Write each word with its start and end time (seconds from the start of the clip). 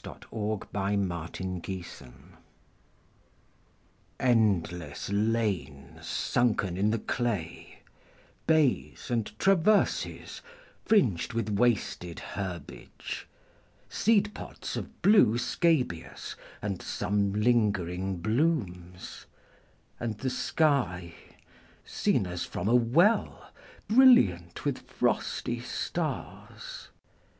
Frederic 0.00 0.72
Manning 0.72 1.54
THE 1.54 1.60
TRENCHES 1.82 2.02
ENDLESS 4.20 5.10
lanes 5.10 6.06
sunken 6.06 6.76
in 6.76 6.90
the 6.92 7.00
clay, 7.00 7.80
Bays, 8.46 9.10
and 9.10 9.36
traverses, 9.40 10.40
fringed 10.84 11.32
with 11.32 11.50
wasted 11.50 12.20
herbage, 12.20 13.26
Seed 13.88 14.32
pods 14.34 14.76
of 14.76 15.02
blue 15.02 15.36
scabious, 15.36 16.36
and 16.62 16.80
some 16.80 17.32
lingering 17.32 18.18
blooms; 18.18 19.26
And 19.98 20.16
the 20.18 20.30
sky, 20.30 21.14
seen 21.84 22.24
as 22.24 22.44
from 22.44 22.68
a 22.68 22.76
well, 22.76 23.50
Brilliant 23.88 24.64
with 24.64 24.78
frosty 24.78 25.58
stars. 25.58 26.90